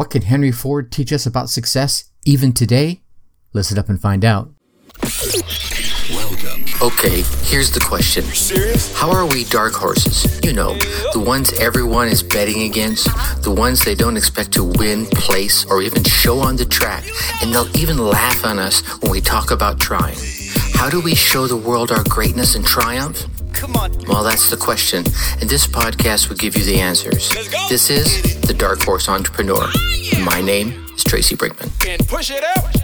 [0.00, 3.02] What can Henry Ford teach us about success even today?
[3.52, 4.48] Listen up and find out.
[6.08, 6.64] Welcome.
[6.80, 8.22] Okay, here's the question.
[8.22, 8.96] Serious?
[8.96, 10.40] How are we dark horses?
[10.42, 10.72] You know,
[11.12, 13.10] the ones everyone is betting against,
[13.42, 17.04] the ones they don't expect to win, place, or even show on the track,
[17.42, 20.16] and they'll even laugh on us when we talk about trying.
[20.72, 23.26] How do we show the world our greatness and triumph?
[23.52, 23.92] Come on.
[24.08, 25.04] Well, that's the question,
[25.42, 27.28] and this podcast will give you the answers.
[27.68, 29.70] This is The Dark Horse Entrepreneur.
[30.18, 31.70] My name is Tracy Brinkmann.
[31.88, 32.76] And push it out.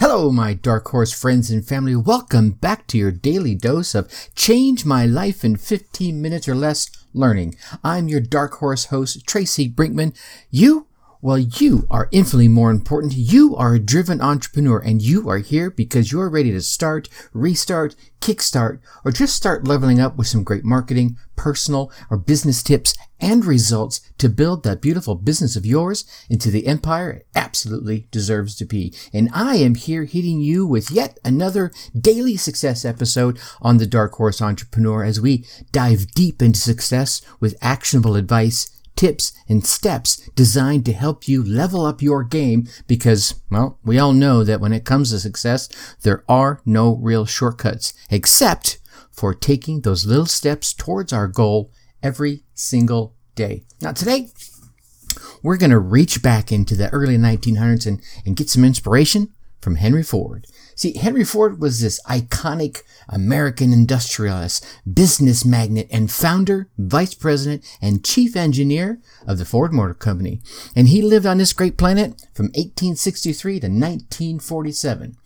[0.00, 1.94] Hello, my Dark Horse friends and family.
[1.94, 6.90] Welcome back to your daily dose of Change My Life in 15 Minutes or Less
[7.12, 7.54] Learning.
[7.84, 10.16] I'm your Dark Horse host, Tracy Brinkmann.
[10.50, 10.86] You
[11.20, 13.14] well, you are infinitely more important.
[13.14, 17.96] You are a driven entrepreneur and you are here because you're ready to start, restart,
[18.20, 23.44] kickstart, or just start leveling up with some great marketing, personal, or business tips and
[23.44, 28.64] results to build that beautiful business of yours into the empire it absolutely deserves to
[28.64, 28.92] be.
[29.12, 34.12] And I am here hitting you with yet another daily success episode on the Dark
[34.14, 40.84] Horse Entrepreneur as we dive deep into success with actionable advice tips and steps designed
[40.86, 44.84] to help you level up your game because, well, we all know that when it
[44.84, 45.68] comes to success,
[46.02, 48.78] there are no real shortcuts except
[49.12, 51.70] for taking those little steps towards our goal
[52.02, 53.64] every single day.
[53.80, 54.30] Now today,
[55.42, 59.76] we're going to reach back into the early 1900s and, and get some inspiration from
[59.76, 60.46] Henry Ford.
[60.76, 68.04] See, Henry Ford was this iconic American industrialist, business magnate, and founder, vice president, and
[68.04, 70.42] chief engineer of the Ford Motor Company.
[70.76, 75.16] And he lived on this great planet from 1863 to 1947.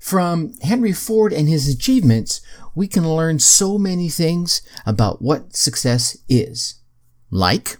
[0.00, 2.40] From Henry Ford and his achievements,
[2.74, 6.80] we can learn so many things about what success is.
[7.30, 7.76] Like,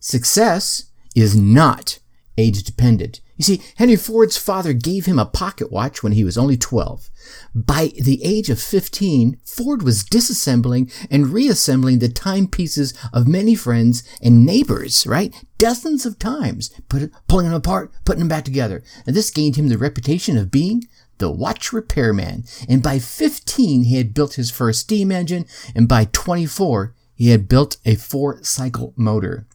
[0.00, 1.98] success is not
[2.38, 3.20] age dependent.
[3.40, 7.08] You see, Henry Ford's father gave him a pocket watch when he was only 12.
[7.54, 14.02] By the age of 15, Ford was disassembling and reassembling the timepieces of many friends
[14.20, 15.34] and neighbors, right?
[15.56, 18.82] Dozens of times, put pulling them apart, putting them back together.
[19.06, 22.44] And this gained him the reputation of being the watch repairman.
[22.68, 27.48] And by 15, he had built his first steam engine, and by 24, he had
[27.48, 29.46] built a four cycle motor.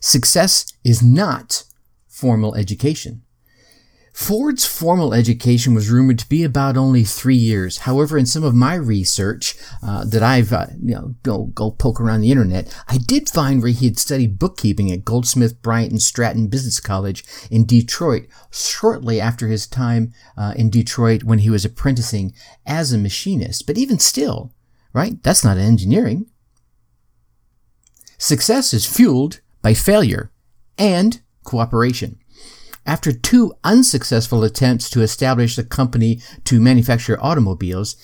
[0.00, 1.62] Success is not
[2.14, 3.22] formal education.
[4.12, 7.78] Ford's formal education was rumored to be about only three years.
[7.78, 12.00] However, in some of my research uh, that I've uh, you know go go poke
[12.00, 16.00] around the internet, I did find where he had studied bookkeeping at Goldsmith, Bryant, and
[16.00, 21.64] Stratton Business College in Detroit shortly after his time uh, in Detroit when he was
[21.64, 22.32] apprenticing
[22.64, 23.66] as a machinist.
[23.66, 24.54] But even still,
[24.92, 25.20] right?
[25.24, 26.26] That's not engineering.
[28.16, 30.30] Success is fueled by failure
[30.78, 32.18] and cooperation.
[32.86, 37.96] After two unsuccessful attempts to establish a company to manufacture automobiles,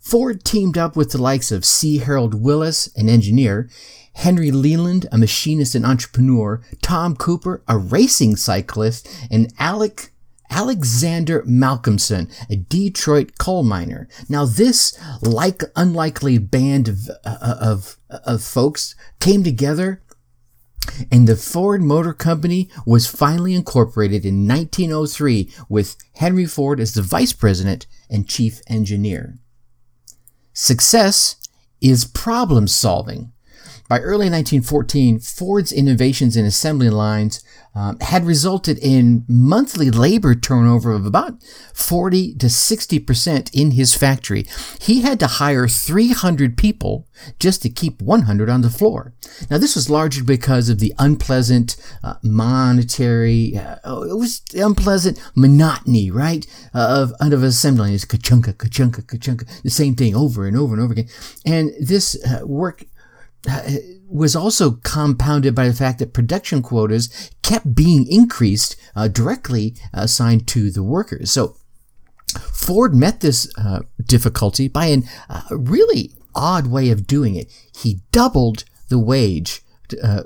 [0.00, 1.98] Ford teamed up with the likes of C.
[1.98, 3.68] Harold Willis, an engineer,
[4.14, 10.12] Henry Leland, a machinist and entrepreneur, Tom Cooper, a racing cyclist, and Alec
[10.48, 14.08] Alexander Malcomson, a Detroit coal miner.
[14.28, 20.02] Now, this like unlikely band of, uh, of, of folks came together
[21.10, 27.02] and the Ford Motor Company was finally incorporated in 1903 with Henry Ford as the
[27.02, 29.38] vice president and chief engineer.
[30.52, 31.36] Success
[31.80, 33.32] is problem solving.
[33.88, 40.92] By early 1914, Ford's innovations in assembly lines um, had resulted in monthly labor turnover
[40.92, 41.40] of about
[41.72, 44.46] 40 to 60% in his factory.
[44.80, 47.06] He had to hire 300 people
[47.38, 49.14] just to keep 100 on the floor.
[49.50, 54.60] Now, this was largely because of the unpleasant uh, monetary, uh, oh, it was the
[54.60, 56.46] unpleasant monotony, right?
[56.74, 57.94] Uh, of, of assembly.
[57.94, 61.08] It's ka-chunka, ka-chunka, ka-chunka, the same thing over and over and over again.
[61.44, 62.84] And this uh, work
[64.08, 70.46] was also compounded by the fact that production quotas kept being increased uh, directly assigned
[70.48, 71.30] to the workers.
[71.30, 71.56] So
[72.52, 77.50] Ford met this uh, difficulty by a uh, really odd way of doing it.
[77.74, 79.62] He doubled the wage
[80.02, 80.22] uh,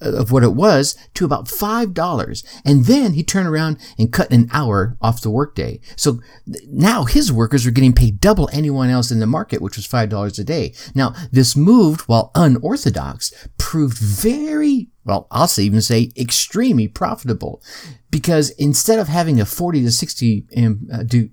[0.00, 2.60] of what it was to about $5.
[2.64, 5.80] And then he turned around and cut an hour off the workday.
[5.96, 6.20] So
[6.68, 10.38] now his workers are getting paid double anyone else in the market, which was $5
[10.38, 10.74] a day.
[10.94, 17.62] Now, this moved, while unorthodox, proved very, well, I'll even say extremely profitable
[18.10, 21.30] because instead of having a 40 to 60 um, uh, do,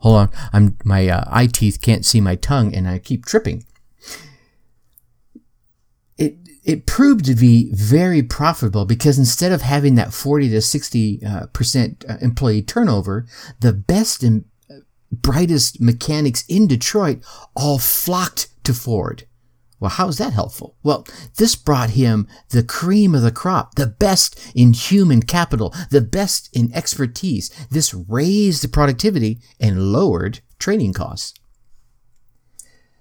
[0.00, 3.64] hold on, I'm, my uh, eye teeth can't see my tongue and I keep tripping
[6.70, 11.46] it proved to be very profitable because instead of having that 40 to 60 uh,
[11.46, 13.26] percent uh, employee turnover,
[13.58, 14.74] the best and uh,
[15.10, 17.24] brightest mechanics in Detroit
[17.56, 19.26] all flocked to Ford.
[19.80, 20.76] Well, how is that helpful?
[20.84, 21.04] Well,
[21.38, 26.56] this brought him the cream of the crop, the best in human capital, the best
[26.56, 27.50] in expertise.
[27.68, 31.34] This raised productivity and lowered training costs.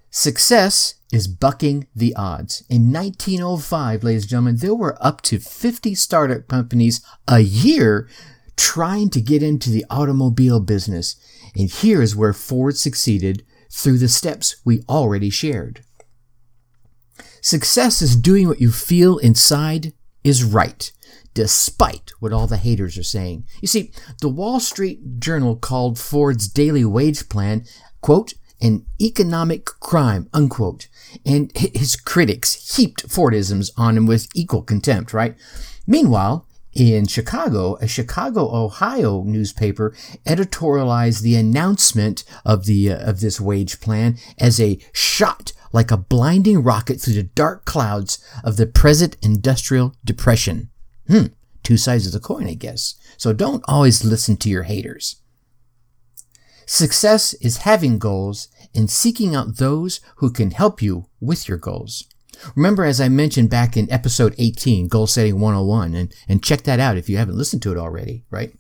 [0.09, 2.63] Success is bucking the odds.
[2.69, 8.07] In 1905, ladies and gentlemen, there were up to 50 startup companies a year
[8.55, 11.15] trying to get into the automobile business.
[11.55, 15.83] And here is where Ford succeeded through the steps we already shared.
[17.41, 20.91] Success is doing what you feel inside is right,
[21.33, 23.45] despite what all the haters are saying.
[23.61, 23.91] You see,
[24.21, 27.65] the Wall Street Journal called Ford's daily wage plan,
[28.01, 30.87] quote, an economic crime, unquote.
[31.25, 35.35] And his critics heaped Fordisms on him with equal contempt, right?
[35.87, 39.93] Meanwhile, in Chicago, a Chicago, Ohio newspaper
[40.25, 45.97] editorialized the announcement of the uh, of this wage plan as a shot like a
[45.97, 50.69] blinding rocket through the dark clouds of the present industrial depression.
[51.07, 51.27] Hmm,
[51.63, 52.95] two sides of the coin, I guess.
[53.17, 55.21] So don't always listen to your haters.
[56.71, 62.05] Success is having goals and seeking out those who can help you with your goals.
[62.55, 66.79] Remember, as I mentioned back in episode 18, Goal Setting 101, and, and check that
[66.79, 68.53] out if you haven't listened to it already, right?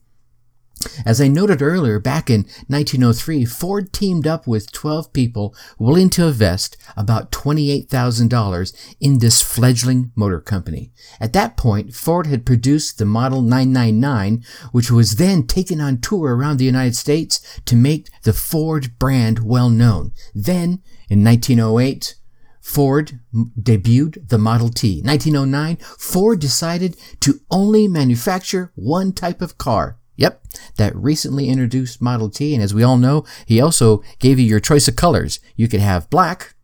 [1.05, 6.27] As I noted earlier, back in 1903, Ford teamed up with 12 people willing to
[6.27, 10.91] invest about $28,000 in this fledgling motor company.
[11.19, 16.35] At that point, Ford had produced the Model 999, which was then taken on tour
[16.35, 20.13] around the United States to make the Ford brand well known.
[20.33, 22.15] Then, in 1908,
[22.61, 25.01] Ford debuted the Model T.
[25.01, 30.43] 1909, Ford decided to only manufacture one type of car, Yep,
[30.75, 32.53] that recently introduced Model T.
[32.53, 35.39] And as we all know, he also gave you your choice of colors.
[35.55, 36.55] You could have black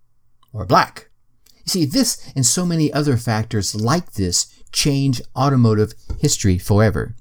[0.52, 1.10] or black.
[1.60, 7.16] You see, this and so many other factors like this change automotive history forever.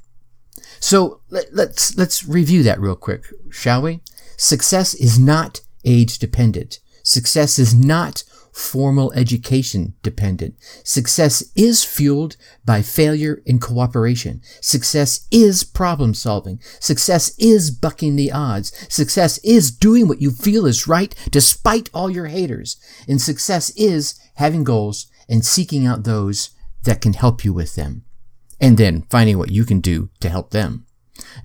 [0.81, 4.01] So let, let's, let's review that real quick, shall we?
[4.37, 6.81] Success is not age dependent.
[7.05, 10.55] Success is not formal education dependent.
[10.85, 14.41] Success is fueled by failure and cooperation.
[14.61, 16.61] Success is problem solving.
[16.81, 18.73] Success is bucking the odds.
[18.93, 22.77] Success is doing what you feel is right despite all your haters.
[23.09, 26.51] And success is having goals and seeking out those
[26.85, 28.05] that can help you with them.
[28.61, 30.87] And then finding what you can do to help them.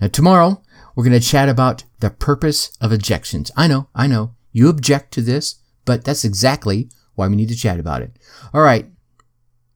[0.00, 0.62] Now, tomorrow,
[0.94, 3.50] we're going to chat about the purpose of objections.
[3.56, 7.56] I know, I know, you object to this, but that's exactly why we need to
[7.56, 8.16] chat about it.
[8.52, 8.86] All right.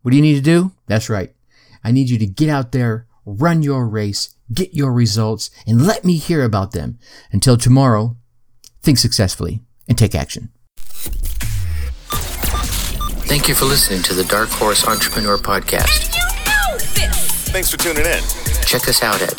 [0.02, 0.72] What do you need to do?
[0.86, 1.34] That's right.
[1.82, 6.04] I need you to get out there, run your race, get your results, and let
[6.04, 6.98] me hear about them.
[7.32, 8.16] Until tomorrow,
[8.82, 10.50] think successfully and take action.
[13.26, 16.14] Thank you for listening to the Dark Horse Entrepreneur Podcast.
[16.14, 17.14] You know
[17.52, 18.22] Thanks for tuning in.
[18.66, 19.30] Check us out at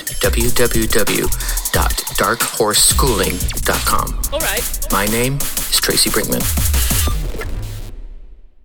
[1.75, 4.19] www.darkhorseschooling.com.
[4.31, 4.63] All right.
[4.91, 6.74] My name is Tracy Brinkmann.